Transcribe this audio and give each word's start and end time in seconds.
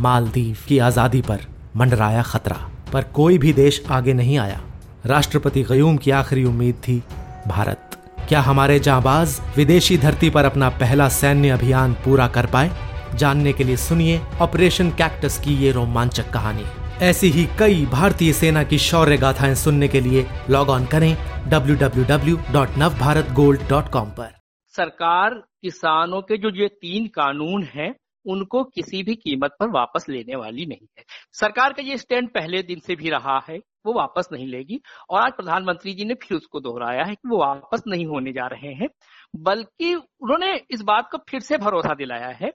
मालदीव 0.00 0.56
की 0.68 0.78
आज़ादी 0.78 1.22
पर 1.22 1.38
मंडराया 1.76 2.22
खतरा। 2.22 2.70
पर 2.92 3.02
कोई 3.02 3.38
भी 3.38 3.52
देश 3.52 3.84
आगे 3.90 4.12
नहीं 4.12 4.38
आया। 4.38 4.60
राष्ट्रपति 5.06 5.62
गयूम 5.62 5.96
की 5.96 6.10
आखिरी 6.10 6.44
उम्मीद 6.44 6.74
थी, 6.74 7.02
भारत। 7.48 7.90
क्या 8.28 8.40
हमारे 8.40 8.78
जाबाज 8.78 9.40
विदेशी 9.56 9.98
धरती 9.98 10.30
पर 10.30 10.44
अपना 10.44 10.68
पहला 10.68 11.08
सैन्य 11.08 11.50
अभियान 11.50 11.94
पूरा 11.94 12.28
कर 12.28 12.46
पाए? 12.46 12.70
जानने 13.14 13.52
के 13.52 13.64
लिए 13.64 13.76
सुनिए 13.76 14.20
ऑपरेशन 14.40 14.90
कैक्टस 14.90 15.38
की 15.38 15.54
ये 15.54 15.72
रोमांचक 15.72 16.30
कहानी। 16.30 16.64
ऐसी 17.02 17.30
ही 17.30 17.48
कई 17.58 17.86
भारतीय 17.86 18.32
सेना 18.32 18.62
की 18.62 18.78
शौर्य 18.78 19.16
गाथाएँ 19.16 19.54
सुनने 19.54 19.88
के 19.88 20.00
लिए 20.00 20.26
लॉग 20.50 20.68
ऑन 20.68 20.86
करें 20.86 21.16
www.navbharatgold.com 21.50 24.08
पर। 24.18 24.34
सरकार 24.76 25.34
किसानों 25.34 26.20
के 26.20 26.36
जो 26.36 26.62
ये 26.62 26.68
तीन 26.68 27.06
कानून 27.06 27.68
हैं 27.74 27.94
उनको 28.26 28.62
किसी 28.64 29.02
भी 29.02 29.14
कीमत 29.14 29.56
पर 29.60 29.70
वापस 29.70 30.08
लेने 30.08 30.36
वाली 30.36 30.66
नहीं 30.66 30.86
है। 30.98 31.04
सरकार 31.32 31.72
का 31.72 31.82
ये 31.82 31.96
स्टैंड 31.98 32.28
पहले 32.28 32.62
दिन 32.62 32.80
से 32.80 32.96
भी 32.96 33.10
रहा 33.10 33.38
है, 33.48 33.58
वो 33.86 33.92
वापस 33.92 34.28
नहीं 34.32 34.46
लेगी 34.46 34.80
और 35.10 35.20
आज 35.20 35.32
प्रधानमंत्री 35.32 35.94
जी 35.94 36.04
ने 36.04 36.14
फिर 36.14 36.36
उसको 36.38 36.60
दोहराया 36.60 37.04
है 37.04 37.14
कि 37.14 37.28
वो 37.28 37.38
वापस 37.38 37.82
नहीं 37.88 38.06
होने 38.06 38.32
जा 38.32 38.46
रहे 38.46 38.72
हैं, 38.74 38.88
बल्कि 39.36 39.94
उन्होंने 39.94 40.54
इस 40.70 40.82
बात 40.82 41.08
को 41.12 41.18
फिर 41.28 41.40
से 41.40 41.58
भरोसा 41.58 41.94
दिलाया 41.94 42.28
है 42.40 42.52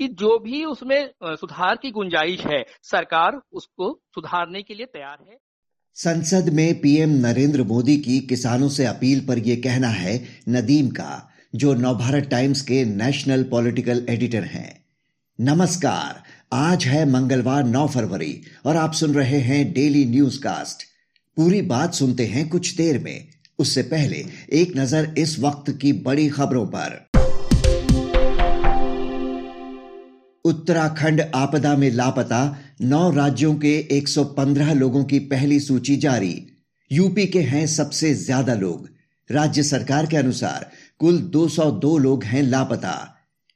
कि 0.00 0.08
जो 0.08 0.38
भी 0.38 0.64
उसमें 0.64 1.10
सुधार 1.24 1.76
की 1.76 1.90
गुंजाइश 1.90 2.46
है, 2.46 2.64
सरकार 2.82 3.40
उसको 3.52 3.92
सुधारने 4.14 4.62
के 4.62 4.74
लिए 4.74 4.86
तैयार 4.86 5.18
है। 5.30 5.38
संसद 5.96 6.52
में 6.52 6.80
पीएम 6.80 7.10
नरेंद्र 7.26 7.62
मोदी 7.62 7.96
की 7.96 8.18
किसानों 8.20 8.68
से 8.68 8.84
अपील 8.86 9.26
पर 9.26 9.38
यह 9.38 9.56
कहना 9.56 9.88
है 9.88 10.18
नदीम 10.48 10.88
का, 10.88 11.30
जो 11.54 11.72
नवभारत 11.74 12.28
टाइम्स 12.30 12.60
के 12.62 12.84
नेशनल 12.84 13.42
पॉलिटिकल 13.44 14.06
एडिटर 14.10 14.44
हैं। 14.44 14.87
नमस्कार। 15.38 16.22
आज 16.52 16.84
है 16.84 17.04
मंगलवार 17.10 17.64
9 17.64 17.86
फरवरी, 17.86 18.40
और 18.66 18.76
आप 18.76 18.92
सुन 18.92 19.12
रहे 19.14 19.38
हैं 19.38 19.72
डेली 19.72 20.04
न्यूज़ 20.04 20.38
कास्ट 20.38 20.82
पूरी 21.36 21.60
बात 21.62 21.94
सुनते 21.94 22.26
हैं 22.26 22.48
कुछ 22.48 22.74
देर 22.76 22.98
में। 22.98 23.28
उससे 23.58 23.82
पहले 23.82 24.24
एक 24.52 24.72
नज़र 24.76 25.14
इस 25.18 25.38
वक्त 25.40 25.70
की 25.70 25.92
बड़ी 25.92 26.28
खबरों 26.28 26.64
पर। 26.66 27.06
उत्तराखंड 30.44 31.20
आपदा 31.34 31.76
में 31.76 31.90
लापता, 31.90 32.58
नौ 32.80 33.10
राज्यों 33.10 33.54
के 33.54 33.76
115 33.90 34.72
लोगों 34.72 35.04
की 35.04 35.18
पहली 35.18 35.60
सूची 35.60 35.96
जारी। 35.96 36.34
यूपी 36.90 37.26
के 37.26 37.42
हैं 37.42 37.66
सबसे 37.66 38.14
ज़्यादा 38.14 38.54
लोग। 38.54 38.88
राज्य 39.30 39.62
सरकार 39.62 40.06
के 40.06 40.16
अनुसार 40.16 40.70
कुल 40.98 41.18
202 41.18 41.96
लोग 41.98 42.24
हैं 42.24 42.42
लापता। 42.42 43.14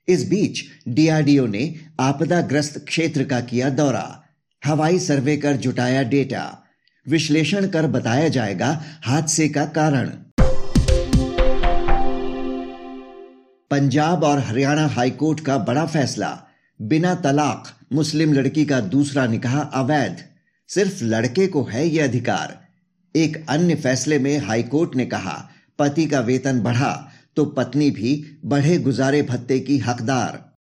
इस 0.09 0.29
बीच 0.29 0.61
डीआरडीओ 0.89 1.47
ने 1.47 1.75
आपदाग्रस्त 2.01 2.85
क्षेत्र 2.85 3.25
का 3.25 3.41
किया 3.41 3.71
दौरा। 3.71 4.23
हवाई 4.65 4.99
सर्वे 4.99 5.37
कर 5.37 5.53
जुटाया 5.57 6.03
डेटा। 6.03 6.63
विश्लेषण 7.09 7.69
कर 7.69 7.87
बताया 7.87 8.29
जाएगा 8.29 8.85
हादसे 9.03 9.49
का 9.49 9.65
कारण। 9.65 10.09
पंजाब 13.71 14.25
और 14.25 14.39
हरियाणा 14.39 14.87
हाईकोर्ट 14.87 15.41
का 15.41 15.59
बड़ा 15.59 15.87
फैसला। 15.87 16.43
बिना 16.83 17.15
तलाक 17.15 17.79
मुस्लिम 17.93 18.33
लड़की 18.33 18.65
का 18.65 18.81
दूसरा 18.81 19.27
निकाह 19.27 19.61
अवैध। 19.61 20.25
सिर्फ़ 20.69 21.05
लड़के 21.05 21.47
को 21.47 21.65
है 21.65 21.89
यह 21.89 22.05
अधिकार। 22.05 22.67
एक 23.17 23.47
अन्य 23.49 23.75
फैसले 23.75 24.19
में 24.19 24.39
हाईकोर्ट 24.39 24.97
ने 24.97 25.07
कहा, 25.07 25.51
पति 25.79 26.07
का 26.07 26.21
वेतन 26.21 26.61
बढ़ा 26.61 27.12
तो 27.37 27.45
पत्नी 27.45 27.91
भी 27.91 28.25
बढ़े 28.45 28.79
गुजारे 28.79 29.23
भत्ते 29.23 29.61
की 29.61 29.79
हकदार। 29.79 30.53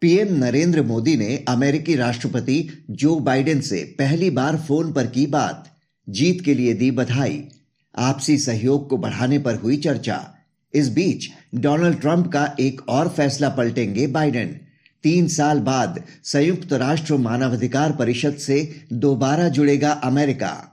पीएम 0.00 0.34
नरेंद्र 0.34 0.82
मोदी 0.82 1.16
ने 1.16 1.44
अमेरिकी 1.48 1.96
राष्ट्रपति 1.96 2.68
जो 2.90 3.18
बाइडेन 3.18 3.60
से 3.60 3.96
पहली 3.98 4.30
बार 4.30 4.56
फ़ोन 4.56 4.92
पर 4.92 5.06
की 5.06 5.26
बात, 5.26 5.76
जीत 6.08 6.40
के 6.40 6.54
लिए 6.54 6.74
दी 6.74 6.90
बधाई। 6.90 7.48
आपसी 7.98 8.38
सहयोग 8.38 8.88
को 8.88 8.96
बढ़ाने 8.96 9.38
पर 9.38 9.54
हुई 9.54 9.76
चर्चा। 9.76 10.34
इस 10.74 10.88
बीच 10.88 11.28
डोनाल्ड 11.54 12.00
ट्रंप 12.00 12.26
का 12.26 12.56
एक 12.60 12.88
और 12.88 13.08
फैसला 13.08 13.48
पलटेंगे 13.48 14.06
बाइडेन। 14.06 14.60
तीन 15.02 15.28
साल 15.28 15.60
बाद 15.60 16.02
संयुक्त 16.24 16.72
राष्ट्र 16.72 17.14
मानवाधिकार 17.14 17.92
परिषद 17.92 18.34
से 18.34 18.86
दोबारा 18.92 19.48
जुड़ेगा 19.48 19.90
अमेरिका। 19.92 20.71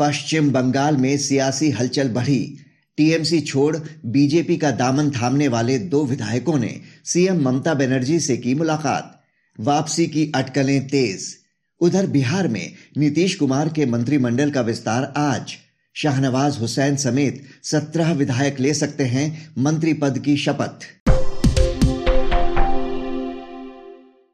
पश्चिम 0.00 0.50
बंगाल 0.50 0.96
में 0.96 1.18
सियासी 1.18 1.70
हलचल 1.70 2.08
बढ़ी। 2.08 2.58
टीएमसी 2.96 3.40
छोड़ 3.40 3.76
बीजेपी 4.06 4.56
का 4.56 4.70
दामन 4.70 5.10
थामने 5.10 5.48
वाले 5.48 5.78
दो 5.78 6.04
विधायकों 6.04 6.58
ने 6.58 6.80
सीएम 7.04 7.40
ममता 7.42 7.74
बनर्जी 7.74 8.20
से 8.20 8.36
की 8.36 8.54
मुलाकात। 8.54 9.22
वापसी 9.60 10.06
की 10.06 10.32
अटकलें 10.34 10.88
तेज। 10.88 11.36
उधर 11.80 12.06
बिहार 12.06 12.48
में 12.48 12.72
नीतीश 12.96 13.34
कुमार 13.34 13.68
के 13.68 13.86
मंत्रिमंडल 13.86 14.50
का 14.50 14.60
विस्तार 14.60 15.12
आज। 15.16 15.54
शाहनवाज 15.94 16.58
हुसैन 16.60 16.96
समेत 16.96 17.44
सत्रह 17.62 18.12
विधायक 18.12 18.60
ले 18.60 18.74
सकते 18.74 19.04
हैं 19.04 19.54
मंत्री 19.58 19.92
पद 19.92 20.18
की 20.18 20.36
शपथ। 20.36 20.86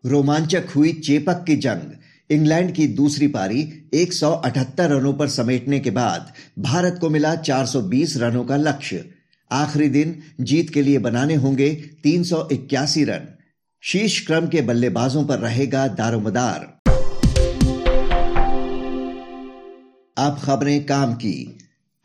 रोमांचक 0.06 0.64
हुई 0.76 0.92
चेपक 0.92 1.44
की 1.46 1.56
जंग। 1.56 1.96
इंग्लैंड 2.30 2.72
की 2.74 2.86
दूसरी 2.86 3.26
पारी 3.26 3.90
178 3.94 4.86
रनों 4.86 5.14
पर 5.14 5.28
समेटने 5.28 5.80
के 5.80 5.90
बाद 5.90 6.32
भारत 6.58 6.98
को 7.00 7.10
मिला 7.10 7.34
420 7.34 8.16
रनों 8.16 8.44
का 8.44 8.56
लक्ष्य। 8.56 9.10
आखिरी 9.52 9.88
दिन 9.88 10.22
जीत 10.40 10.70
के 10.70 10.82
लिए 10.82 10.98
बनाने 10.98 11.34
होंगे 11.34 11.74
तीन 12.02 12.24
सौ 12.24 12.48
इक्यासी 12.52 13.04
रन। 13.04 13.28
शीर्ष 13.82 14.26
क्रम 14.26 14.46
के 14.46 14.60
बल्लेबाजों 14.60 15.24
पर 15.24 15.38
रहेगा 15.38 15.88
दारोमदार। 15.88 16.80
अब 20.18 20.40
खबरें 20.42 20.86
काम 20.86 21.14
की। 21.14 21.58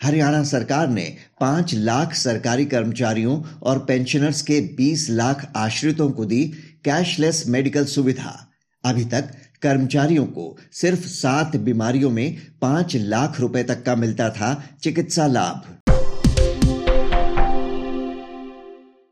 हरियाणा 0.03 0.43
सरकार 0.43 0.89
ने 0.89 1.15
पाँच 1.39 1.73
लाख 1.73 2.13
सरकारी 2.13 2.65
कर्मचारियों 2.65 3.43
और 3.63 3.79
पेंशनर्स 3.79 4.41
के 4.41 4.61
20 4.61 5.09
लाख 5.09 5.53
आश्रितों 5.55 6.11
को 6.11 6.25
दी 6.25 6.45
कैशलेस 6.85 7.43
मेडिकल 7.47 7.85
सुविधा। 7.85 8.47
अभी 8.85 9.05
तक 9.05 9.31
कर्मचारियों 9.61 10.25
को 10.27 10.55
सिर्फ़ 10.71 11.07
सात 11.07 11.55
बीमारियों 11.55 12.09
में 12.09 12.37
पाँच 12.61 12.95
लाख 12.95 13.39
रुपए 13.39 13.63
तक 13.63 13.83
का 13.83 13.95
मिलता 13.95 14.29
था 14.29 14.53
चिकित्सा 14.83 15.27
लाभ। 15.27 15.63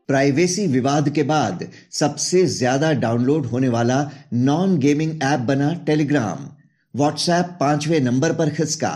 प्राइवेसी 0.08 0.66
विवाद 0.66 1.08
के 1.08 1.22
बाद 1.22 1.66
सबसे 1.92 2.44
ज़्यादा 2.46 2.92
डाउनलोड 2.92 3.46
होने 3.46 3.68
वाला 3.68 3.98
नॉन 4.32 4.76
गेमिंग 4.78 5.22
ऐप 5.22 5.40
बना 5.40 5.72
टेलीग्राम। 5.86 6.48
व्हाट्सएप 6.94 7.56
पाँचवें 7.60 8.00
नंबर 8.00 8.32
पर 8.32 8.50
खिसका। 8.50 8.92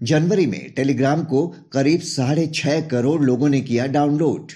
जनवरी 0.00 0.46
में 0.46 0.72
टेलीग्राम 0.76 1.22
को 1.24 1.46
करीब 1.72 2.00
साढ़े 2.00 2.46
छह 2.54 2.80
करोड़ 2.88 3.20
लोगों 3.22 3.48
ने 3.48 3.60
किया 3.60 3.86
डाउनलोड। 3.88 4.52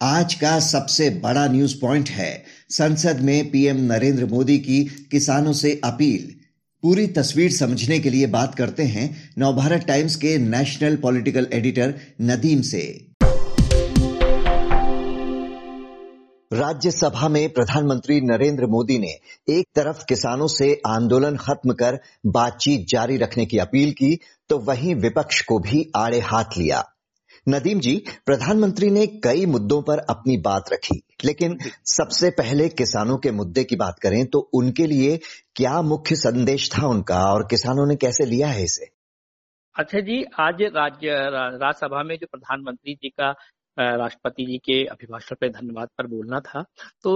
आज 0.00 0.34
का 0.34 0.58
सबसे 0.60 1.08
बड़ा 1.22 1.46
न्यूज़ 1.48 1.80
पॉइंट 1.80 2.08
है 2.08 2.32
संसद 2.70 3.20
में 3.20 3.50
पीएम 3.50 3.76
नरेंद्र 3.92 4.26
मोदी 4.26 4.58
की 4.58 4.84
किसानों 5.10 5.52
से 5.52 5.80
अपील। 5.84 6.34
पूरी 6.82 7.06
तस्वीर 7.06 7.50
समझने 7.52 7.98
के 7.98 8.10
लिए 8.10 8.26
बात 8.26 8.54
करते 8.54 8.82
हैं 8.82 9.32
नवभारत 9.38 9.84
टाइम्स 9.86 10.16
के 10.16 10.36
नेशनल 10.38 10.96
पॉलिटिकल 10.96 11.46
एडिटर 11.52 11.94
नदीम 12.22 12.60
से। 12.60 12.82
राज्यसभा 16.52 17.28
में 17.28 17.48
प्रधानमंत्री 17.48 18.20
नरेंद्र 18.20 18.66
मोदी 18.66 18.98
ने 18.98 19.12
एक 19.48 19.66
तरफ़ 19.74 20.04
किसानों 20.08 20.46
से 20.46 20.80
आंदोलन 20.86 21.36
खत्म 21.36 21.72
कर 21.72 21.98
बातचीत 22.26 22.86
जारी 22.88 23.16
रखने 23.16 23.46
की 23.46 23.58
अपील 23.58 23.92
की 23.92 24.18
तो 24.48 24.58
वहीं 24.58 24.94
विपक्ष 24.94 25.40
को 25.42 25.58
भी 25.58 25.86
आड़े 25.96 26.20
हाथ 26.20 26.58
लिया। 26.58 26.84
नदीम 27.46 27.80
जी 27.80 27.94
प्रधानमंत्री 28.26 28.90
ने 28.90 29.06
कई 29.24 29.46
मुद्दों 29.46 29.80
पर 29.82 29.98
अपनी 30.10 30.36
बात 30.36 30.72
रखी। 30.72 31.00
लेकिन 31.24 31.56
सबसे 31.84 32.30
पहले 32.30 32.68
किसानों 32.68 33.16
के 33.18 33.30
मुद्दे 33.30 33.64
की 33.64 33.76
बात 33.76 33.98
करें 34.02 34.24
तो 34.26 34.38
उनके 34.54 34.86
लिए 34.86 35.16
क्या 35.56 35.80
मुख्य 35.82 36.16
संदेश 36.16 36.70
था 36.72 36.86
उनका 36.86 37.18
और 37.32 37.46
किसानों 37.50 37.86
ने 37.86 37.96
कैसे 37.96 38.24
लिया 38.24 38.48
है 38.48 38.62
इसे? 38.64 38.86
अच्छा 39.76 40.00
जी 40.00 40.22
आज 40.40 40.62
राज्य 40.76 41.16
राज्यसभा 41.30 42.02
में 42.02 42.16
जो 42.16 42.26
प्रधानमंत्री 42.26 42.94
जी 42.94 43.08
का 43.10 43.30
राष्ट्रपति 43.78 44.44
जी 44.46 44.58
के 44.58 44.84
अभिभाषण 44.84 45.36
पर 45.40 45.48
धन्यवाद 45.48 45.88
पर 45.98 46.06
बोलना 46.06 46.40
था 46.40 46.62
तो 47.02 47.12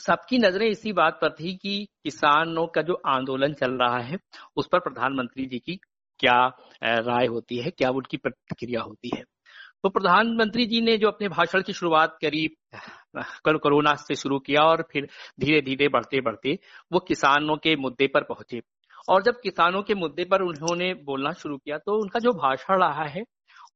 सबकी 0.00 0.38
नज़रें 0.38 0.66
इसी 0.66 0.92
बात 0.92 1.18
पर 1.22 1.30
थी 1.30 1.54
कि 1.56 1.86
किसानों 2.04 2.66
का 2.66 2.82
जो 2.82 2.94
आंदोलन 3.06 3.52
चल 3.52 3.72
रहा 3.72 3.98
है 3.98 4.18
उस 4.56 4.68
पर 4.72 4.78
प्रधानमंत्री 4.78 5.46
जी 5.46 5.58
की 5.58 5.78
क्या 6.20 6.36
राय 6.84 7.26
होती 7.26 7.56
है 7.56 7.70
क्या 7.70 7.90
उनकी 7.90 8.16
प्रतिक्रिया 8.16 8.82
होती 8.82 9.10
है। 9.16 9.24
तो 9.86 9.90
प्रधानमंत्री 9.90 10.64
जी 10.66 10.80
ने 10.80 10.96
जो 10.98 11.08
अपने 11.08 11.28
भाषण 11.28 11.62
की 11.62 11.72
शुरुआत 11.72 12.16
करी, 12.22 12.46
कल 13.44 13.56
कोरोना 13.56 13.94
से 13.96 14.14
शुरू 14.14 14.38
किया 14.38 14.62
और 14.62 14.82
फिर 14.92 15.06
धीरे 15.40 15.60
धीरे 15.62 15.88
बढ़ते 15.88 16.20
बढ़ते 16.20 16.58
वो 16.92 16.98
किसानों 16.98 17.56
के 17.56 17.74
मुद्दे 17.76 18.06
पर 18.06 18.22
पहुँचे। 18.22 18.60
और 19.08 19.22
जब 19.22 19.40
किसानों 19.40 19.82
के 19.82 19.94
मुद्दे 19.94 20.24
पर 20.24 20.42
उन्होंने 20.42 20.92
बोलना 21.04 21.32
शुरू 21.32 21.56
किया 21.56 21.78
तो 21.78 21.98
उनका 22.00 22.18
जो 22.18 22.32
भाषण 22.32 22.80
रहा 22.80 23.04
है, 23.04 23.22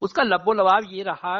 उसका 0.02 0.22
लब्बो 0.22 0.52
लबाब 0.52 0.88
ये 0.90 1.02
रहा 1.02 1.36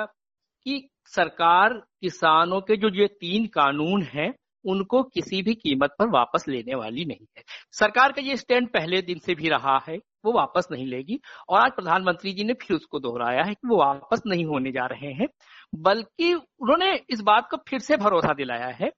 कि 0.67 0.89
सरकार 1.07 1.75
किसानों 2.01 2.61
के 2.61 2.77
जो 2.77 2.89
ये 2.95 3.07
तीन 3.21 3.47
कानून 3.47 4.03
हैं, 4.05 4.33
उनको 4.65 5.03
किसी 5.05 5.43
भी 5.43 5.55
कीमत 5.55 5.97
पर 5.99 6.11
वापस 6.11 6.45
लेने 6.49 6.75
वाली 6.75 7.05
नहीं 7.05 7.27
है। 7.37 7.43
सरकार 7.73 8.13
का 8.13 8.23
ये 8.23 8.37
स्टैंड 8.37 8.69
पहले 8.69 9.03
दिन 9.03 9.19
से 9.19 9.35
भी 9.35 9.49
रहा 9.49 9.79
है 9.89 9.99
वो 10.25 10.33
वापस 10.33 10.69
नहीं 10.73 10.87
लेगी। 10.87 11.21
और 11.49 11.61
आज 11.61 11.71
प्रधानमंत्री 11.73 12.33
जी 12.33 12.45
ने 12.45 12.55
फिर 12.55 12.77
उसको 12.77 12.99
दोहराया 13.01 13.43
है 13.45 13.55
कि 13.55 13.69
वो 13.69 13.77
वापस 13.79 14.23
नहीं 14.27 14.45
होने 14.47 14.73
जा 14.73 14.87
रहे 14.87 15.13
हैं, 15.13 15.27
बल्कि 15.75 16.33
उन्होंने 16.35 16.95
इस 17.11 17.21
बात 17.23 17.49
को 17.51 17.57
फिर 17.69 17.81
से 17.81 17.97
भरोसा 17.97 18.35
दिलाया 18.35 18.69
है 18.81 18.91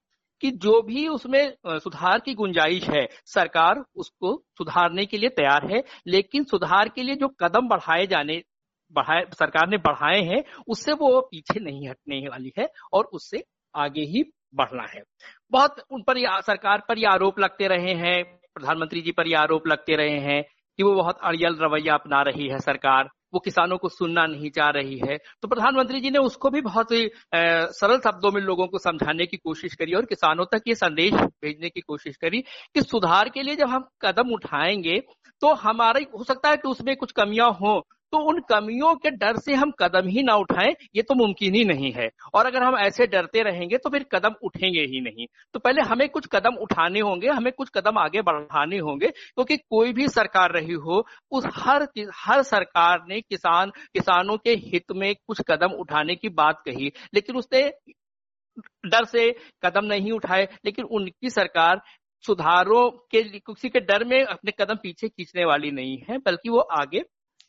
कि 0.42 0.50
जो 0.52 0.80
भी 0.82 1.06
उसमें 1.08 1.54
सुधार 1.68 2.18
की 2.18 2.34
गुंजाइश 2.34 2.88
है, 2.88 3.06
सरकार 3.26 3.82
उसको 3.96 4.36
सुधारने 4.58 5.04
के 5.06 5.18
लिए 5.18 5.28
तैयार 5.30 5.66
है, 5.72 5.82
लेकिन 6.06 6.44
सुधार 6.44 6.88
के 6.88 7.02
लिए 7.02 7.14
जो 7.14 7.28
कदम 7.40 7.68
बढ़ाए 7.68 8.06
जाने, 8.06 8.42
बढ़ाए, 8.92 9.24
सरकार 9.32 9.68
ने 9.68 9.76
बढ़ाए 9.78 10.20
हैं, 10.22 10.42
उससे 10.68 10.92
वो 10.92 11.20
पीछे 11.20 11.60
नहीं 11.60 11.88
हटने 11.88 12.26
वाली 12.28 12.52
है 12.58 12.68
और 12.92 13.04
उससे 13.12 13.42
आगे 13.74 14.02
ही 14.04 14.24
बढ़ना 14.54 14.86
है। 14.86 15.02
बहुत 15.52 15.76
उन 15.90 16.02
पर 16.02 16.16
सरकार 16.42 16.82
पर 16.88 16.98
ये 16.98 17.06
आरोप 17.06 17.38
लगते 17.40 17.68
रहे 17.68 17.94
हैं, 17.94 18.22
प्रधानमंत्री 18.54 19.00
जी 19.00 19.12
पर 19.12 19.28
ये 19.28 19.34
आरोप 19.34 19.66
लगते 19.66 19.96
रहे 19.96 20.18
हैं 20.20 20.44
कि 20.78 20.82
वो 20.82 20.94
बहुत 20.94 21.18
अड़ियल 21.24 21.56
रवैया 21.60 21.94
अपना 21.94 22.22
रही 22.22 22.48
है 22.48 22.58
सरकार, 22.58 23.08
वो 23.34 23.40
किसानों 23.40 23.76
को 23.78 23.88
सुनना 23.88 24.26
नहीं 24.26 24.50
चाह 24.50 24.68
रही 24.70 24.98
है। 24.98 25.16
तो 25.42 25.48
प्रधानमंत्री 25.48 26.00
जी 26.00 26.10
ने 26.10 26.18
उसको 26.18 26.50
भी 26.50 26.60
बहुत 26.60 26.92
ही 26.92 27.08
सरल 27.34 27.98
शब्दों 27.98 28.30
में 28.32 28.40
लोगों 28.40 28.66
को 28.66 28.78
समझाने 28.78 29.26
की 29.26 29.36
कोशिश 29.36 29.74
करी 29.74 29.92
और 29.92 30.04
किसानों 30.04 30.44
तक 30.44 30.62
ये 30.68 30.74
संदेश 30.74 31.12
भेजने 31.12 31.68
की 31.68 31.80
कोशिश 31.80 32.16
करी 32.16 32.40
कि 32.74 32.82
सुधार 32.82 33.28
के 33.28 33.42
लिए 33.42 33.56
जब 33.56 33.68
हम 33.68 33.88
कदम 34.02 34.32
उठाएँगे 34.34 34.98
तो 35.42 35.54
हमारे, 35.54 36.00
हो 36.18 36.24
सकता 36.24 36.50
है 36.50 36.56
कि 36.56 36.68
उसमें 36.68 36.96
कुछ 36.96 37.12
कमियाँ 37.12 37.50
हो 37.52 37.80
तो 38.12 38.18
उन 38.28 38.40
कमियों 38.48 38.94
के 38.96 39.10
डर 39.12 39.36
से 39.36 39.54
हम 39.54 39.70
कदम 39.78 40.08
ही 40.08 40.22
ना 40.22 40.34
उठाएँ, 40.36 40.74
ये 40.96 41.02
तो 41.02 41.14
मुमकिन 41.14 41.54
ही 41.54 41.64
नहीं 41.64 41.92
है। 41.92 42.08
और 42.34 42.46
अगर 42.46 42.62
हम 42.62 42.76
ऐसे 42.78 43.06
डरते 43.06 43.42
रहेंगे 43.42 43.76
तो 43.78 43.90
फिर 43.90 44.02
कदम 44.12 44.34
उठेंगे 44.44 44.80
ही 44.82 45.00
नहीं। 45.00 45.26
तो 45.54 45.58
पहले 45.58 45.82
हमें 45.82 46.08
कुछ 46.08 46.26
कदम 46.26 46.56
उठाने 46.62 47.00
होंगे, 47.00 47.28
हमें 47.28 47.52
कुछ 47.52 47.70
कदम 47.74 47.98
आगे 47.98 48.22
बढ़ाने 48.22 48.78
होंगे, 48.78 49.06
क्योंकि 49.06 49.56
कोई 49.56 49.92
भी 49.92 50.08
सरकार 50.08 50.52
रही 50.52 50.72
हो, 50.74 51.04
उस 51.30 51.44
हर 51.54 51.86
हर 52.16 52.42
सरकार 52.42 53.04
ने 53.08 53.20
किसान, 53.20 53.70
किसानों 53.70 54.36
के 54.36 54.54
हित 54.64 54.92
में 54.92 55.14
कुछ 55.16 55.40
कदम 55.48 55.72
उठाने 55.72 56.14
की 56.14 56.28
बात 56.30 56.62
कही, 56.66 56.92
लेकिन 57.14 57.36
उसने 57.36 57.62
डर 58.86 59.04
से 59.04 59.30
कदम 59.64 59.84
नहीं 59.84 60.12
उठाए, 60.12 60.48
लेकिन 60.64 60.84
उनकी 60.84 61.30
सरकार 61.30 61.80
सुधारों 62.24 62.88
के 63.10 63.22
किसी 63.38 63.68
के 63.68 63.80
डर 63.80 64.04
में 64.04 64.22
अपने 64.24 64.52
कदम 64.60 64.74
पीछे 64.74 65.08
खींचने 65.08 65.44
वाली 65.44 65.70
नहीं 65.70 65.98
है, 66.10 66.18
बल्कि 66.18 66.48
वो 66.48 66.58
आगे 66.58 67.02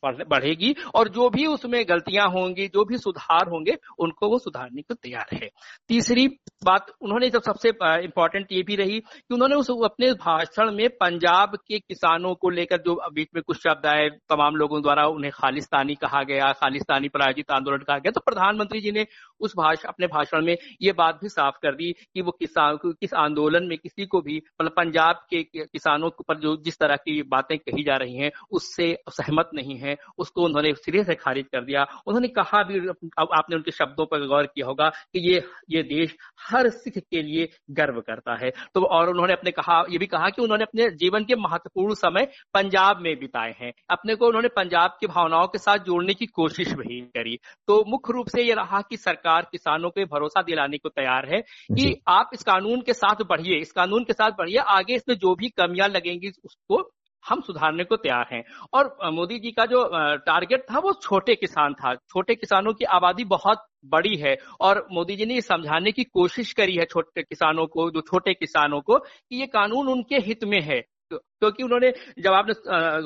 बढ़ेगी 0.05 0.75
और 0.95 1.09
जो 1.09 1.29
भी 1.29 1.45
उसमें 1.45 1.83
गलतियाँ 1.89 2.27
होंगी, 2.29 2.67
जो 2.67 2.85
भी 2.85 2.97
सुधार 2.97 3.49
होंगे, 3.49 3.77
उनको 3.99 4.29
वो 4.29 4.39
सुधारने 4.39 4.81
को 4.81 4.93
तैयार 4.93 5.27
है। 5.33 5.49
तीसरी 5.89 6.27
बात 6.65 6.91
उन्होंने 7.01 7.29
जब 7.29 7.41
सबसे 7.41 7.69
इंपॉर्टेंट 8.03 8.51
ये 8.51 8.61
भी 8.63 8.75
रही 8.75 8.99
कि 8.99 9.33
उन्होंने 9.33 9.55
उस, 9.55 9.69
अपने 9.85 10.11
भाषण 10.13 10.71
में 10.71 10.87
पंजाब 10.91 11.55
के 11.67 11.79
किसानों 11.79 12.33
को 12.35 12.49
लेकर 12.49 12.77
जो 12.77 12.95
बीच 13.13 13.27
में 13.35 13.41
कुछ 13.47 13.57
शब्द 13.57 13.85
आए, 13.85 14.09
तमाम 14.29 14.55
लोगों 14.55 14.81
द्वारा 14.81 15.05
उन्हें 15.07 15.31
खालिस्तानी 15.31 15.95
कहा 15.95 16.23
गया, 16.23 16.51
खालिस्तानी 16.53 17.09
पराजित 17.09 17.51
आंदोलन 17.51 17.77
कहा 17.77 17.97
गया 17.97 18.11
तो 18.11 18.21
प्रधानमंत्री 18.25 18.81
जी 18.81 18.91
ने 18.91 19.05
उस 19.39 19.53
भाषा, 19.57 19.89
अपने 19.89 20.07
भाषण 20.07 20.45
में 20.45 20.55
ये 20.81 20.91
बात 20.91 21.19
भी 21.21 21.29
साफ़ 21.29 21.55
कर 21.63 21.75
दी 21.75 21.91
कि 22.13 22.21
वो 22.21 22.31
किसान, 22.31 22.77
किस 22.85 23.13
आंदोलन 23.13 23.67
में 23.67 23.77
किसी 23.77 24.05
को 24.05 24.21
भी 24.21 24.37
मतलब 24.61 24.73
पंजाब 24.77 25.15
के 25.29 25.43
किसानों 25.43 26.09
पर 26.27 26.39
जो 26.39 26.55
जिस 26.57 26.79
तरह 26.79 26.95
की 26.95 27.21
बातें 27.23 27.57
कही 27.57 27.83
जा 27.83 27.95
रही 27.95 28.15
हैं, 28.15 28.31
उससे 28.51 28.97
सहमत 29.09 29.49
नहीं 29.53 29.77
है। 29.77 29.92
उसको 30.17 30.45
उन्होंने 30.45 30.73
सिरे 30.75 31.03
से 31.03 31.15
खारिज 31.15 31.45
कर 31.51 31.63
दिया। 31.65 31.85
उन्होंने 32.07 32.27
कहा 32.27 32.63
भी 32.63 32.79
आपने 33.19 33.55
उनके 33.55 33.71
शब्दों 33.71 34.05
पर 34.05 34.25
गौर 34.27 34.45
किया 34.45 34.67
होगा 34.67 34.89
कि 34.89 35.19
ये 35.29 35.43
ये 35.69 35.83
देश 35.83 36.15
हर 36.49 36.69
सिख 36.69 36.97
के 36.97 37.21
लिए 37.21 37.49
गर्व 37.71 37.99
करता 38.01 38.35
है। 38.35 38.51
तो 38.73 38.83
और 38.87 39.09
उन्होंने 39.09 39.33
अपने 39.33 39.51
कहा 39.51 39.83
ये 39.89 39.97
भी 39.97 40.07
कहा 40.07 40.29
कि 40.29 40.41
उन्होंने 40.41 40.63
अपने 40.63 40.89
जीवन 40.97 41.23
के 41.23 41.35
महत्वपूर्ण 41.35 41.93
समय 41.95 42.27
पंजाब 42.53 42.99
में 43.01 43.15
बिताए 43.19 43.53
हैं। 43.59 43.71
अपने 43.89 44.15
को 44.15 44.27
उन्होंने 44.27 44.47
पंजाब 44.47 44.97
की 44.99 45.07
भावनाओं 45.07 45.47
के 45.47 45.57
साथ 45.57 45.85
जोड़ने 45.85 46.13
की 46.13 46.25
कोशिश 46.25 46.73
भी 46.73 47.01
करी। 47.17 47.37
तो 47.67 47.83
मुख्य 47.87 48.13
रूप 48.13 48.27
से 48.27 48.43
ये 48.43 48.53
रहा 48.53 48.81
कि 48.81 48.97
सरकार 48.97 49.47
किसानों 49.51 49.89
को 49.89 50.05
भरोसा 50.05 50.41
दिलाने 50.41 50.77
को 50.77 50.89
तैयार 50.89 51.25
है 51.25 51.41
कि 51.41 51.95
आप 52.07 52.29
इस 52.33 52.43
कानून 52.43 52.81
के 52.81 52.93
साथ 52.93 53.23
बढ़िए 53.23 53.57
इस 53.57 53.71
कानून 53.71 54.03
के 54.03 54.13
साथ 54.13 54.31
बढ़िए 54.31 54.57
आगे 54.57 54.95
इसमें 54.95 55.15
जो 55.15 55.35
भी 55.35 55.49
कमियाँ 55.49 55.87
लगेंगी 55.89 56.31
उसको 56.45 56.81
हम 57.25 57.41
सुधारने 57.41 57.83
को 57.83 57.95
तैयार 57.95 58.27
हैं। 58.31 58.43
और 58.73 58.97
मोदी 59.11 59.39
जी 59.39 59.51
का 59.51 59.65
जो 59.65 59.83
टारगेट 60.25 60.65
था 60.71 60.79
वो 60.79 60.93
छोटे 60.93 61.35
किसान 61.35 61.73
था। 61.73 61.93
छोटे 61.95 62.35
किसानों 62.35 62.73
की 62.73 62.85
आबादी 62.85 63.23
बहुत 63.25 63.65
बड़ी 63.85 64.15
है 64.15 64.37
और 64.61 64.87
मोदी 64.91 65.15
जी 65.15 65.25
ने 65.25 65.41
समझाने 65.41 65.91
की 65.91 66.03
कोशिश 66.03 66.53
करी 66.53 66.75
है 66.75 66.85
छोटे 66.85 67.23
किसानों 67.23 67.67
को, 67.67 67.89
जो 67.91 68.01
छोटे 68.01 68.33
किसानों 68.33 68.81
को, 68.81 68.97
कि 68.97 69.39
ये 69.39 69.47
कानून 69.47 69.87
उनके 69.87 70.17
हित 70.17 70.43
में 70.43 70.61
है। 70.61 70.83
क्योंकि 71.11 71.61
तो 71.61 71.65
उन्होंने 71.65 71.91
जब 72.19 72.33
आपने 72.33 72.53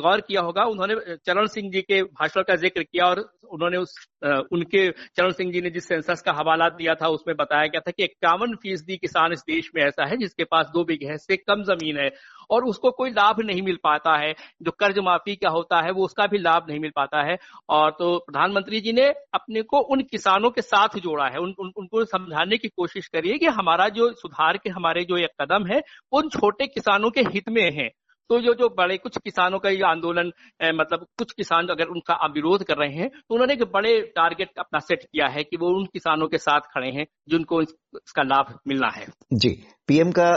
गौर 0.01 0.21
किया 0.21 0.41
होगा, 0.41 0.63
उन्होंने 0.63 0.95
चरण 1.17 1.47
सिंह 1.47 1.71
जी 1.71 1.81
के 1.81 2.01
भाषण 2.03 2.41
का 2.41 2.55
ज़िक्र 2.55 2.83
किया 2.83 3.05
और 3.05 3.19
उन्होंने 3.51 3.77
उस 3.77 3.95
उनके, 4.23 4.89
चरण 4.91 5.31
सिंह 5.31 5.51
जी 5.51 5.61
ने 5.61 5.69
जिस 5.69 5.87
सेंसस 5.87 6.21
का 6.21 6.31
हवाला 6.31 6.69
दिया 6.69 6.95
था, 6.95 7.07
उसमें 7.07 7.35
बताया 7.37 7.67
गया 7.67 7.79
था 7.79 7.91
कि 7.91 8.03
इक्यावन 8.03 8.55
फ़ीसदी 8.55 8.97
किसान 8.97 9.33
इस 9.33 9.39
देश 9.39 9.69
में 9.75 9.83
ऐसा 9.83 10.05
है 10.05 10.17
जिसके 10.17 10.43
पास 10.43 10.69
दो 10.73 10.83
बीघे 10.83 11.17
से 11.17 11.37
कम 11.37 11.63
ज़मीन 11.63 11.97
है। 11.97 12.09
और 12.49 12.65
उसको 12.65 12.91
कोई 12.91 13.09
लाभ 13.09 13.41
नहीं 13.41 13.61
मिल 13.61 13.77
पाता 13.83 14.17
है। 14.17 14.33
जो 14.61 14.71
कर्ज 14.71 14.99
माफ़ी 14.99 15.35
का 15.35 15.49
होता 15.49 15.81
है 15.81 15.91
वो 15.91 16.05
उसका 16.05 16.27
भी 16.27 16.37
लाभ 16.37 16.65
नहीं 16.69 16.79
मिल 16.79 16.91
पाता 16.95 17.21
है। 17.21 17.37
और 17.69 17.91
तो 17.91 18.17
प्रधानमंत्री 18.19 18.81
जी 18.81 18.93
ने 18.93 19.07
अपने 19.33 19.61
को 19.61 19.79
उन 19.79 20.01
किसानों 20.01 20.49
के 20.49 20.61
साथ 20.61 20.97
जोड़ा 20.99 21.27
है। 21.27 21.39
उन, 21.39 21.55
उन 21.59 21.71
उनको 21.77 22.05
समझाने 22.05 22.57
की 22.57 22.67
कोशिश 22.67 23.07
करिए 23.07 23.37
कि 23.37 23.45
हमारा 23.45 23.89
जो 23.89 24.11
सुधार 24.13 24.57
के 24.57 24.69
हमारे 24.69 25.03
जो 25.03 25.17
एक 25.17 25.41
कदम 25.41 25.65
है 25.65 25.81
उन 26.11 26.29
छोटे 26.29 26.67
किसानों 26.67 27.09
के 27.11 27.21
हित 27.21 27.49
में 27.49 27.71
है। 27.71 27.89
तो 28.29 28.39
ये 28.39 28.53
जो 28.53 28.69
बड़े 28.77 28.97
कुछ 28.97 29.17
किसानों 29.17 29.59
का 29.59 29.69
ये 29.69 29.83
आंदोलन 29.85 30.31
मतलब 30.75 31.05
कुछ 31.17 31.31
किसान 31.33 31.67
अगर 31.67 31.87
उनका 31.87 32.15
विरोध 32.33 32.63
कर 32.63 32.77
रहे 32.77 32.93
हैं 32.93 33.09
तो 33.09 33.35
उन्होंने 33.35 33.53
एक 33.53 33.63
बड़े 33.73 33.99
टारगेट 34.15 34.49
अपना 34.59 34.79
सेट 34.81 35.03
किया 35.03 35.27
है 35.27 35.43
कि 35.43 35.57
वो 35.57 35.69
उन 35.77 35.85
किसानों 35.93 36.27
के 36.27 36.37
साथ 36.39 36.69
खड़े 36.73 36.91
हैं 36.91 37.05
जिनको 37.29 37.61
इसका 37.61 38.23
लाभ 38.23 38.53
मिलना 38.67 38.87
है। 38.89 39.05
जी, 39.33 39.49
पीएम 39.87 40.11
का 40.11 40.29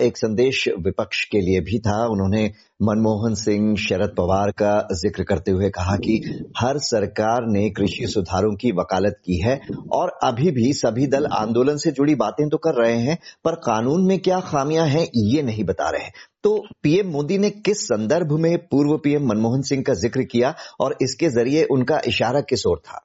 एक 0.00 0.16
संदेश 0.16 0.66
विपक्ष 0.78 1.24
के 1.24 1.40
लिए 1.40 1.60
भी 1.60 1.78
था। 1.78 1.96
उन्होंने 2.06 2.44
मनमोहन 2.82 3.34
सिंह, 3.34 3.74
शरद 3.78 4.14
पवार 4.16 4.50
का 4.52 4.72
ज़िक्र 4.94 5.24
करते 5.24 5.50
हुए 5.50 5.70
कहा 5.70 5.96
कि 5.98 6.16
हर 6.58 6.78
सरकार 6.80 7.46
ने 7.46 7.68
कृषि 7.70 8.06
सुधारों 8.06 8.54
की 8.56 8.72
वकालत 8.72 9.20
की 9.24 9.40
है 9.40 9.58
और 9.92 10.12
अभी 10.24 10.50
भी 10.50 10.72
सभी 10.74 11.06
दल 11.06 11.26
आंदोलन 11.34 11.76
से 11.76 11.90
जुड़ी 11.92 12.14
बातें 12.16 12.48
तो 12.48 12.56
कर 12.58 12.74
रहे 12.74 12.96
हैं, 12.98 13.18
पर 13.44 13.54
कानून 13.62 14.06
में 14.06 14.18
क्या 14.20 14.40
खामियाँ 14.42 14.86
हैं 14.88 15.06
ये 15.16 15.42
नहीं 15.42 15.64
बता 15.64 15.90
रहे 15.90 16.08
तो 16.44 16.56
पीएम 16.82 17.06
मोदी 17.06 17.38
ने 17.38 17.50
किस 17.50 17.84
संदर्भ 17.84 18.32
में 18.32 18.56
पूर्व 18.58 18.96
पीएम 18.98 19.26
मनमोहन 19.28 19.62
सिंह 19.62 19.82
का 19.86 19.94
ज़िक्र 19.94 20.22
किया 20.22 20.54
और 20.80 20.96
इसके 21.02 21.28
ज़रिए 21.28 21.64
उनका 21.64 22.00
इशारा 22.06 22.40
किस 22.40 22.66
ओर 22.66 22.78
था? 22.78 23.04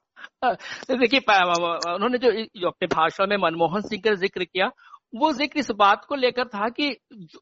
देखिए 0.90 1.20
उन्होंने 1.94 2.18
जो, 2.18 2.30
जो 2.32 2.66
अपने 2.66 2.86
भाषण 2.86 3.26
में 3.26 3.36
मनमोहन 3.36 3.80
सिंह 3.80 4.02
का 4.04 4.14
ज़िक्र 4.14 4.44
किया 4.44 4.70
वो 5.14 5.32
ज़िक्र 5.32 5.58
इस 5.58 5.70
बात 5.72 6.04
को 6.04 6.14
लेकर 6.16 6.44
था 6.46 6.68
कि 6.70 6.88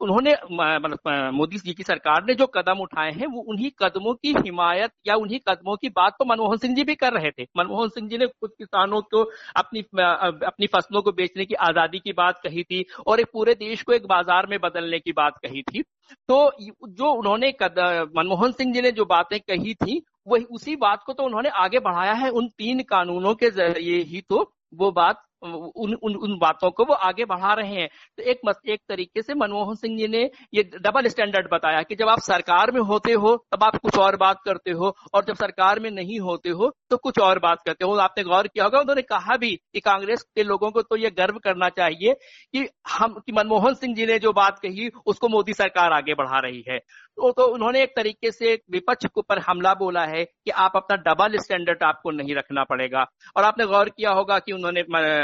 उन्होंने 0.00 0.32
मतलब 0.52 1.30
मोदी 1.34 1.58
जी 1.58 1.72
की 1.74 1.82
सरकार 1.82 2.24
ने 2.24 2.34
जो 2.34 2.46
कदम 2.48 2.80
उठाए 2.80 3.12
हैं, 3.12 3.26
वो 3.26 3.40
उन्हीं 3.42 3.70
कदमों 3.78 4.14
की 4.14 4.34
हिमायत 4.36 4.90
या 5.06 5.14
उन्हीं 5.16 5.38
कदमों 5.48 5.76
की 5.76 5.88
बात 5.90 6.16
तो 6.18 6.24
मनमोहन 6.24 6.58
सिंह 6.58 6.74
जी 6.76 6.84
भी 6.84 6.94
कर 6.94 7.12
रहे 7.12 7.30
थे। 7.30 7.46
मनमोहन 7.56 7.88
सिंह 7.88 8.08
जी 8.08 8.18
ने 8.18 8.26
कुछ 8.26 8.50
किसानों 8.52 9.00
को 9.04 9.22
अपनी 9.56 9.80
अपनी 9.80 10.66
फ़सलों 10.66 11.02
को 11.02 11.12
बेचने 11.12 11.44
की 11.44 11.54
आज़ादी 11.62 11.98
की 11.98 12.12
बात 12.14 12.40
कही 12.44 12.62
थी 12.64 12.84
और 13.06 13.20
एक 13.20 13.26
पूरे 13.32 13.54
देश 13.56 13.82
को 13.82 13.92
एक 13.92 14.06
बाज़ार 14.06 14.46
में 14.46 14.58
बदलने 14.60 14.98
की 14.98 15.12
बात 15.14 15.38
कही 15.44 15.62
थी। 15.64 15.82
तो 16.28 16.52
जो 16.60 17.12
उन्होंने 17.12 17.54
मनमोहन 17.62 18.52
सिंह 18.52 18.72
जी 18.74 18.80
ने 18.82 18.90
जो 18.92 19.04
बातें 19.06 19.38
कही 19.40 19.74
थी, 19.74 20.02
वही 20.28 20.44
उसी 20.46 20.76
बात 20.78 21.02
को 21.06 21.12
तो 21.12 21.24
उन्होंने 21.24 21.48
आगे 21.58 21.78
बढ़ाया 21.80 22.12
है। 22.14 22.30
उन 22.30 22.48
तीन 22.48 22.82
कानूनों 22.84 23.34
के 23.34 23.50
ज़रिए 23.52 24.02
ही 24.04 24.20
तो 24.20 24.50
वो 24.74 24.90
बात 24.92 25.22
उन 25.42 25.94
उन 25.94 26.14
उन 26.16 26.36
बातों 26.38 26.70
को 26.70 26.84
वो 26.84 26.94
आगे 26.94 27.24
बढ़ा 27.24 27.52
रहे 27.54 27.74
हैं। 27.74 27.88
तो 28.18 28.22
एक 28.22 28.40
एक 28.68 28.80
तरीके 28.88 29.22
से 29.22 29.34
मनमोहन 29.34 29.74
सिंह 29.74 29.96
जी 29.98 30.08
ने 30.08 30.22
ये 30.54 30.62
डबल 30.76 31.08
स्टैंडर्ड 31.08 31.48
बताया 31.52 31.82
कि 31.82 31.94
जब 31.94 32.08
आप 32.08 32.20
सरकार 32.20 32.70
में 32.70 32.80
होते 32.82 33.12
हो 33.14 33.36
तब 33.52 33.64
आप 33.64 33.76
कुछ 33.76 33.98
और 33.98 34.16
बात 34.16 34.40
करते 34.44 34.70
हो 34.72 34.94
और 35.14 35.24
जब 35.24 35.34
सरकार 35.36 35.80
में 35.80 35.90
नहीं 35.90 36.18
होते 36.20 36.50
हो 36.50 36.70
तो 36.90 36.96
कुछ 36.96 37.18
और 37.18 37.38
बात 37.38 37.62
करते 37.66 37.84
हो। 37.84 37.94
आपने 38.02 38.24
गौर 38.24 38.46
किया 38.46 38.64
होगा 38.64 38.78
उन्होंने 38.80 39.02
कहा 39.02 39.36
भी 39.36 39.54
कि 39.72 39.80
कांग्रेस 39.80 40.22
के 40.36 40.42
लोगों 40.42 40.70
को 40.70 40.82
तो 40.82 40.96
ये 40.96 41.10
गर्व 41.10 41.38
करना 41.38 41.68
चाहिए 41.68 42.14
कि 42.54 42.66
हम 42.90 43.14
कि 43.26 43.32
मनमोहन 43.32 43.74
सिंह 43.74 43.94
जी 43.94 44.06
ने 44.06 44.18
जो 44.18 44.32
बात 44.32 44.58
कही 44.58 44.88
उसको 45.06 45.28
मोदी 45.28 45.52
सरकार 45.54 45.92
आगे 45.92 46.14
बढ़ा 46.14 46.38
रही 46.38 46.64
है। 46.68 46.78
तो, 46.78 47.30
तो 47.32 47.46
उन्होंने 47.46 47.82
एक 47.82 47.92
तरीके 47.96 48.30
से 48.30 48.54
विपक्ष 48.70 49.06
को 49.06 49.22
पर 49.22 49.38
हमला 49.38 49.74
बोला 49.74 50.04
है 50.06 50.24
कि 50.24 50.50
आप 50.50 50.72
अपना 50.76 50.96
डबल 51.04 51.36
स्टैंडर्ड 51.38 51.82
आपको 51.82 52.10
नहीं 52.10 52.34
रखना 52.34 52.64
पड़ेगा। 52.64 53.04
और 53.36 53.44
आपने 53.44 53.66
गौर 53.66 53.88
किया 53.88 54.10
होगा 54.10 54.38
कि 54.38 54.52
उन्होंने 54.52 54.82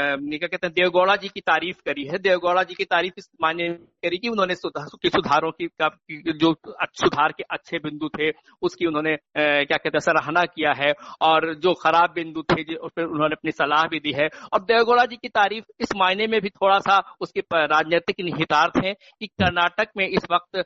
क्या 0.09 0.47
कहते 0.47 0.67
हैं 0.67 0.73
देवगौड़ा 0.73 1.15
जी 1.15 1.27
की 1.27 1.41
तारीफ़ 1.41 1.77
करी 1.85 2.03
है। 2.05 2.17
देवगौड़ा 2.19 2.63
जी 2.63 2.73
की 2.75 2.85
तारीफ़ 2.85 3.13
इस 3.17 3.29
मायने 3.41 3.67
करी 4.03 4.17
कि 4.17 4.29
उन्होंने 4.29 4.55
सुधारों 4.55 5.51
की 5.51 5.67
का, 5.81 5.89
जो 6.33 6.53
सुधार 6.95 7.31
के 7.31 7.43
अच्छे 7.51 7.77
बिंदु 7.79 8.09
थे 8.09 8.29
उसकी 8.61 8.85
उन्होंने 8.85 9.15
क्या 9.37 9.77
कहते 9.77 9.89
हैं 9.89 9.99
सराहना 10.01 10.43
किया 10.45 10.73
है। 10.73 10.91
और 11.21 11.53
जो 11.55 11.73
खराब 11.83 12.13
बिंदु 12.15 12.41
थे 12.43 12.75
उस 12.75 12.91
पर 12.95 13.03
उन्होंने 13.03 13.35
अपनी 13.35 13.51
सलाह 13.51 13.85
भी 13.87 13.99
दी 13.99 14.11
है। 14.11 14.27
और 14.53 14.59
देवगौड़ा 14.63 15.05
जी 15.05 15.15
की 15.15 15.27
तारीफ़ 15.29 15.65
इस 15.81 15.95
मायने 15.97 16.27
में 16.27 16.39
भी 16.41 16.49
थोड़ा 16.51 16.79
सा 16.79 16.99
उसके 17.21 17.41
राजनीतिक 17.65 18.19
निहितार्थ 18.21 18.83
है 18.85 18.93
कि 18.93 19.27
कर्नाटक 19.27 19.87
में 19.97 20.07
इस 20.07 20.27
वक्त 20.31 20.63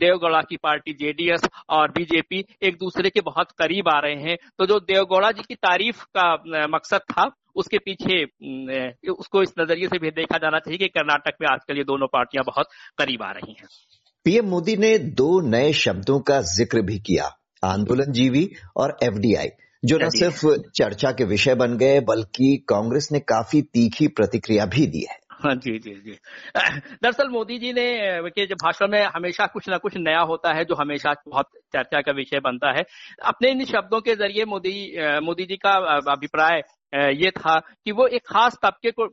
देवगौड़ा 0.00 0.40
की 0.42 0.56
पार्टी 0.56 0.92
जेडीएस 0.94 1.48
और 1.70 1.90
बीजेपी 1.90 2.44
एक 2.62 2.76
दूसरे 2.76 3.10
के 3.10 3.20
बहुत 3.20 3.50
करीब 3.58 3.88
आ 3.88 3.98
रहे 4.00 4.22
हैं। 4.22 4.36
तो 4.58 4.66
जो 4.66 4.78
देवगौड़ा 4.82 5.30
जी 5.32 5.42
की 5.42 5.54
तारीफ़ 5.56 6.04
का 6.16 6.32
मकसद 6.68 7.00
था 7.10 7.28
उसके 7.56 7.78
पीछे 7.78 8.24
उसको 9.12 9.42
इस 9.42 9.52
नज़रिए 9.60 9.88
से 9.88 9.98
भी 9.98 10.10
देखा 10.10 10.38
जाना 10.38 10.58
चाहिए 10.58 10.78
कि 10.78 10.88
कर्नाटक 10.88 11.36
में 11.40 11.48
आजकल 11.48 11.76
ये 11.76 11.84
दोनों 11.84 12.06
पार्टियाँ 12.06 12.44
बहुत 12.44 12.66
करीब 12.98 13.22
आ 13.22 13.30
रही 13.30 13.56
हैं। 13.60 13.68
पीएम 14.24 14.46
मोदी 14.46 14.76
ने 14.76 14.98
दो 14.98 15.40
नए 15.40 15.72
शब्दों 15.72 16.20
का 16.20 16.40
ज़िक्र 16.40 16.82
भी 16.82 16.98
किया 16.98 17.24
आंदोलन 17.64 18.12
जीवी 18.12 18.50
और 18.76 18.96
एफडीआई 19.02 19.48
जो 19.84 19.98
न 19.98 20.08
सिर्फ़ 20.10 20.46
चर्चा 20.74 21.10
के 21.12 21.24
विषय 21.24 21.54
बन 21.54 21.76
गए 21.76 22.00
बल्कि 22.00 22.56
कांग्रेस 22.68 23.08
ने 23.12 23.20
काफ़ी 23.20 23.62
तीखी 23.62 24.08
प्रतिक्रिया 24.08 24.66
भी 24.66 24.86
दी 24.86 25.06
है। 25.10 25.18
हाँ 25.30 25.54
जी 25.54 25.78
जी 25.78 25.94
जी। 25.94 26.12
दरअसल 27.02 27.28
मोदी 27.28 27.58
जी 27.58 27.72
ने 27.72 27.84
के 28.30 28.46
जब 28.46 28.54
भाषण 28.54 28.88
में 28.88 29.02
हमेशा 29.04 29.46
कुछ 29.46 29.68
ना 29.68 29.76
कुछ 29.78 29.96
नया 29.96 30.20
होता 30.20 30.52
है 30.52 30.64
जो 30.64 30.74
हमेशा 30.74 31.14
बहुत 31.28 31.46
चर्चा 31.72 32.00
का 32.00 32.12
विषय 32.12 32.40
बनता 32.40 32.72
है 32.72 32.84
अपने 33.24 33.50
इन 33.50 33.64
शब्दों 33.64 34.00
के 34.00 34.14
ज़रिए 34.14 34.44
मोदी 34.44 34.74
मोदी 35.20 35.44
जी 35.44 35.56
का 35.56 35.72
अभिप्राय 36.12 36.62
ये 36.94 37.30
था 37.30 37.58
कि 37.58 37.92
वो 37.92 38.06
एक 38.06 38.22
खास 38.26 38.58
तबके 38.62 38.90
को, 38.90 39.08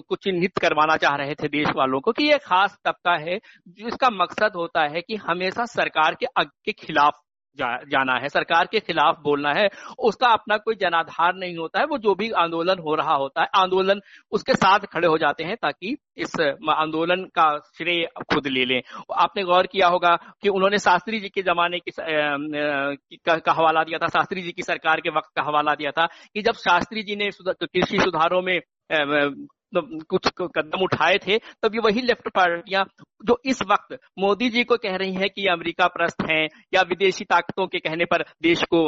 को, 0.00 0.16
चिन्हित 0.16 0.58
करवाना 0.58 0.96
चाह 0.96 1.16
रहे 1.16 1.34
थे 1.34 1.48
देश 1.48 1.68
वालों 1.76 2.00
को 2.00 2.12
कि 2.12 2.24
ये 2.24 2.38
खास 2.38 2.78
तबका 2.84 3.16
है 3.16 3.38
जिसका 3.68 4.10
मकसद 4.10 4.52
होता 4.56 4.82
है 4.82 5.00
कि 5.00 5.16
हमेशा 5.16 5.64
सरकार 5.64 6.14
के, 6.14 6.26
के 6.44 6.72
खिलाफ 6.72 7.20
जा, 7.58 7.76
जाना 7.76 8.18
है 8.22 8.28
सरकार 8.28 8.68
के 8.72 8.80
खिलाफ 8.80 9.20
बोलना 9.22 9.52
है 9.52 9.68
उसका 9.98 10.28
अपना 10.28 10.56
कोई 10.56 10.74
जनाधार 10.74 11.34
नहीं 11.34 11.56
होता 11.56 11.80
है 11.80 11.86
वो 11.86 11.98
जो 11.98 12.14
भी 12.14 12.30
आंदोलन 12.30 12.78
हो 12.78 12.94
रहा 12.94 13.14
होता 13.14 13.42
है 13.42 13.48
आंदोलन 13.54 14.00
उसके 14.32 14.54
साथ 14.54 14.78
खड़े 14.78 15.08
हो 15.08 15.18
जाते 15.18 15.44
हैं 15.44 15.56
ताकि 15.56 15.96
इस 16.16 16.32
आंदोलन 16.70 17.24
का 17.24 17.58
श्रेय 17.58 18.04
खुद 18.34 18.46
ले 18.46 18.64
लें। 18.64 18.80
आपने 19.14 19.42
गौर 19.42 19.66
किया 19.66 19.88
होगा 19.88 20.16
कि 20.42 20.48
उन्होंने 20.48 20.78
शास्त्री 20.78 21.20
जी 21.20 21.28
के 21.28 21.42
जमाने 21.42 21.78
की 21.78 21.90
का 23.28 23.52
हवाला 23.52 23.82
दिया 23.82 23.98
था 23.98 24.06
शास्त्री 24.06 24.42
जी 24.42 24.52
की 24.52 24.62
सरकार 24.62 25.00
के 25.00 25.10
वक्त 25.10 25.30
का 25.36 25.42
हवाला 25.42 25.74
दिया 25.74 25.90
था 25.90 26.06
कि 26.06 26.42
जब 26.42 26.52
शास्त्री 26.52 27.02
जी 27.02 27.16
ने 27.16 27.30
कृषि 27.46 27.98
सुधारों 27.98 28.42
में 28.42 28.60
कुछ 30.08 30.28
कदम 30.40 30.82
उठाए 30.82 31.18
थे 31.18 31.38
तब 31.38 31.74
ये 31.74 31.80
वही 31.80 32.02
लेफ़्ट 32.02 32.28
पार्टियाँ 32.28 32.84
जो 33.26 33.38
इस 33.44 33.62
वक्त 33.62 33.98
मोदी 34.18 34.48
जी 34.48 34.64
को 34.64 34.76
कह 34.76 34.96
रही 34.96 35.12
हैं 35.12 35.28
कि 35.30 35.46
अमेरिका 35.46 35.86
प्रस्त 35.86 36.22
हैं 36.30 36.46
या 36.74 36.82
विदेशी 36.82 37.24
ताकतों 37.24 37.66
के 37.66 37.78
कहने 37.78 38.04
पर 38.04 38.22
देश 38.42 38.62
को 38.74 38.82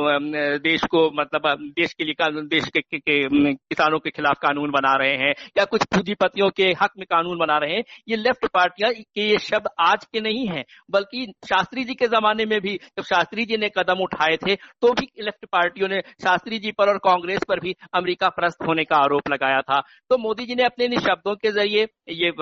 देश 0.59 0.85
को 0.91 1.05
मतलब 1.15 1.57
देश 1.77 1.93
के 1.93 2.05
लिए 2.05 2.15
देश 2.43 2.69
के, 2.69 2.81
के, 2.81 2.99
के 2.99 3.55
किसानों 3.55 3.99
के 3.99 4.11
खिलाफ 4.11 4.39
कानून 4.43 4.71
बना 4.71 4.95
रहे 4.97 5.17
हैं 5.17 5.33
या 5.59 5.65
कुछ 5.65 5.85
पूंजीपतियों 5.85 6.51
के 6.51 6.67
हक 6.83 6.91
में 6.99 7.07
कानून 7.11 7.39
बना 7.39 7.59
रहे 7.59 7.75
हैं 7.75 7.83
ये 8.09 8.17
लेफ़्ट 8.17 8.47
पार्टियाँ 8.55 8.93
के 8.93 9.29
ये 9.31 9.39
शब्द 9.39 9.69
आज 9.81 10.05
के 10.05 10.21
नहीं 10.21 10.47
है 10.49 10.65
बल्कि 10.91 11.27
शास्त्री 11.49 11.85
जी 11.85 11.95
के 11.95 12.07
जमाने 12.09 12.45
में 12.45 12.61
भी 12.61 12.75
जब 12.99 13.03
शास्त्री 13.05 13.45
जी 13.45 13.57
ने 13.57 13.69
कदम 13.69 14.03
उठाए 14.03 14.37
थे 14.37 14.55
तो 14.57 14.93
भी 14.93 15.09
लेफ़्ट 15.21 15.47
पार्टियों 15.53 15.89
ने 15.89 16.01
शास्त्री 16.23 16.59
जी 16.59 16.73
पर 16.73 16.89
और 16.89 16.99
कांग्रेस 16.99 17.41
पर 17.49 17.61
भी 17.61 17.75
अमरीका 17.95 18.29
प्रस्त 18.29 18.67
होने 18.67 18.85
का 18.85 18.97
आरोप 18.97 19.29
लगाया 19.29 19.61
था। 19.61 19.81
तो 20.11 20.19
मोदी 20.19 20.47
जी 20.47 20.55
ने 20.55 20.65
अपने 20.65 20.85
इन 20.85 20.99
शब्दों 21.01 21.35
के 21.35 21.51
ज़रिए 21.51 21.87
ये 22.15 22.33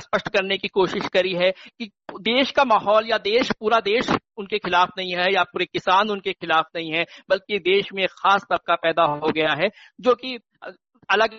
स्पष्ट 0.00 0.28
करने 0.28 0.56
की 0.58 0.68
कोशिश 0.68 1.08
करी 1.08 1.25
है 1.34 1.50
कि 1.50 1.90
देश 2.20 2.50
का 2.50 2.64
माहौल 2.64 3.10
या 3.10 3.18
देश 3.18 3.50
पूरा 3.50 3.80
देश 3.80 4.10
उनके 4.36 4.58
खिलाफ 4.58 4.90
नहीं 4.98 5.14
है 5.14 5.32
या 5.34 5.42
पूरे 5.42 5.64
किसान 5.64 6.10
उनके 6.10 6.32
खिलाफ 6.32 6.66
नहीं 6.76 6.92
है 6.92 7.04
बल्कि 7.30 7.58
देश 7.58 7.92
में 7.94 8.06
खास 8.08 8.46
तबका 8.50 8.74
पैदा 8.74 9.04
हो 9.04 9.32
गया 9.32 9.52
है 9.52 9.68
जो 10.00 10.14
कि 10.14 10.38
अलग 11.08 11.34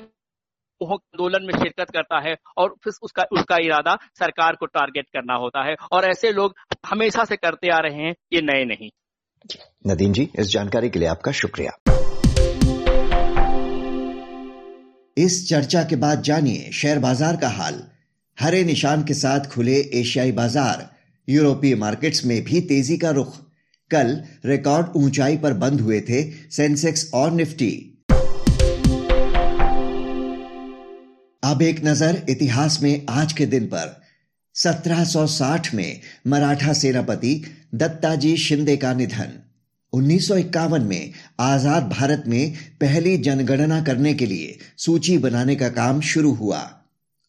आंदोलन 0.82 1.46
में 1.46 1.54
शिरकत 1.54 1.90
करता 1.90 2.20
है 2.20 2.36
और 2.58 2.76
फिर 2.84 2.94
उसका 3.04 3.24
उसका 3.32 3.58
इरादा 3.58 3.96
सरकार 4.20 4.56
को 4.56 4.66
टारगेट 4.66 5.06
करना 5.14 5.34
होता 5.34 5.64
है। 5.64 5.76
और 5.92 6.06
ऐसे 6.06 6.32
लोग 6.32 6.56
हमेशा 6.86 7.24
से 7.24 7.36
करते 7.36 7.70
आ 7.70 7.78
रहे 7.78 8.04
हैं 8.04 8.14
ये 8.34 8.42
नए 8.42 8.66
नहीं। 8.66 8.90
नदीम 9.88 10.14
जी 10.14 10.30
इस 10.40 10.48
जानकारी 10.48 10.90
के 10.90 11.00
लिए 11.00 11.08
आपका 11.08 11.32
शुक्रिया। 11.32 11.72
इस 15.18 15.50
चर्चा 15.50 15.84
के 15.84 15.96
बाद 15.96 16.22
जानिए 16.22 16.72
शेयर 16.72 17.00
बाज़ार 17.00 17.36
का 17.36 17.50
हाल। 17.50 17.82
हरे 18.38 18.64
निशान 18.64 19.04
के 19.04 19.14
साथ 19.14 19.40
खुले 19.40 19.76
एशियाई 19.94 20.32
बाज़ार, 20.32 20.90
यूरोपीय 21.28 21.76
मार्केट्स 21.76 22.26
में 22.26 22.44
भी 22.44 22.62
तेज़ी 22.62 22.98
का 22.98 23.10
रुख। 23.10 23.38
कल 23.92 24.22
रिकॉर्ड 24.46 24.88
ऊंचाई 24.96 25.38
पर 25.38 25.54
बंद 25.54 25.82
हुए 25.82 26.00
थे 26.02 26.22
सेंसेक्स 26.52 27.10
और 27.14 27.32
निफ्टी। 27.32 27.72
अब 31.44 31.62
एक 31.62 31.82
नज़र 31.86 32.22
इतिहास 32.30 32.80
में 32.84 33.06
आज 33.10 33.34
के 33.34 33.46
दिन 33.46 33.66
पर। 33.66 33.96
1760 34.56 35.74
में 35.74 36.02
मराठा 36.28 36.74
सेनापति 36.74 37.44
दत्ताजी 37.76 38.38
शिंदे 38.38 38.78
का 38.78 38.94
निधन। 38.94 39.34
1951 39.94 40.80
में 40.80 41.12
आज़ाद 41.40 41.90
भारत 41.90 42.24
में 42.28 42.54
पहली 42.82 43.18
जनगणना 43.18 43.82
करने 43.82 44.14
के 44.14 44.26
लिए 44.26 44.58
सूची 44.78 45.18
बनाने 45.18 45.56
का 45.56 45.70
काम 45.70 46.02
शुरू 46.02 46.34
हुआ। 46.34 46.77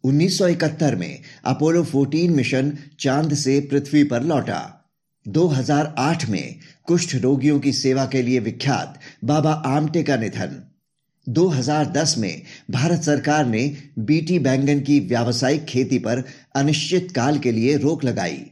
1971 0.09 0.95
में 0.95 1.21
अपोलो 1.45 1.85
14 1.85 2.31
मिशन 2.31 2.73
चाँद 3.01 3.35
से 3.35 3.61
पृथ्वी 3.61 4.05
पर 4.05 4.23
लौटा। 4.23 4.85
2008 5.29 6.29
में 6.29 6.59
कुष्ठ 6.85 7.17
रोगियों 7.17 7.61
की 7.61 7.73
सेवा 7.73 8.07
के 8.07 8.23
लिए 8.23 8.39
विख्यात 8.39 9.01
बाबा 9.25 9.53
आमटे 9.53 10.03
का 10.03 10.17
निधन। 10.17 10.63
2010 11.29 12.19
में 12.19 12.43
भारत 12.71 13.03
सरकार 13.03 13.47
ने 13.47 13.77
बीटी 13.99 14.39
बैंगन 14.39 14.81
की 14.81 15.01
व्यावसायिक 15.01 15.65
खेती 15.65 15.99
पर 15.99 16.25
अनिश्चित 16.57 17.13
काल 17.17 17.39
के 17.39 17.53
लिए 17.53 17.77
रोक 17.77 18.05
लगाई। 18.05 18.51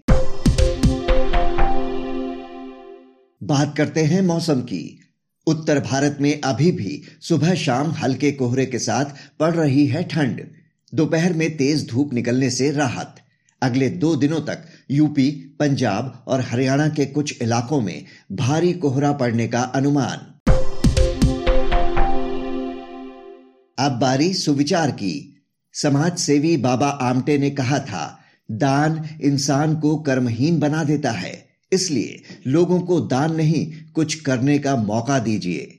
बात 3.42 3.76
करते 3.76 4.02
हैं 4.02 4.22
मौसम 4.22 4.60
की। 4.60 5.00
उत्तर 5.46 5.80
भारत 5.80 6.18
में 6.20 6.40
अभी 6.40 6.72
भी 6.72 7.02
सुबह 7.20 7.54
शाम 7.54 7.90
हल्के 7.90 8.32
कोहरे 8.32 8.66
के 8.66 8.78
साथ 8.78 9.04
पड़ 9.40 9.54
रही 9.54 9.86
है 9.86 10.02
ठंड। 10.02 10.46
दोपहर 10.92 11.32
में 11.32 11.56
तेज 11.56 11.88
धूप 11.88 12.12
निकलने 12.14 12.50
से 12.50 12.70
राहत। 12.70 13.14
अगले 13.62 13.88
दो 13.88 14.14
दिनों 14.16 14.40
तक 14.40 14.64
यूपी, 14.90 15.30
पंजाब 15.60 16.24
और 16.28 16.40
हरियाणा 16.40 16.88
के 16.88 17.06
कुछ 17.06 17.42
इलाकों 17.42 17.80
में 17.80 18.04
भारी 18.32 18.72
कोहरा 18.72 19.12
पड़ने 19.12 19.48
का 19.48 19.60
अनुमान। 19.60 20.18
अब 23.78 23.98
बारी 24.00 24.32
सुविचार 24.34 24.90
की। 24.90 25.42
समाज 25.74 26.18
सेवी 26.18 26.56
बाबा 26.56 26.88
आमटे 26.88 27.38
ने 27.38 27.50
कहा 27.50 27.78
था, 27.78 28.18
दान 28.50 29.08
इंसान 29.22 29.74
को 29.76 29.96
कर्महीन 29.98 30.58
बना 30.60 30.84
देता 30.84 31.10
है, 31.10 31.34
इसलिए 31.72 32.22
लोगों 32.46 32.80
को 32.80 33.00
दान 33.00 33.34
नहीं, 33.36 33.66
कुछ 33.94 34.14
करने 34.20 34.58
का 34.58 34.76
मौका 34.76 35.18
दीजिए। 35.18 35.78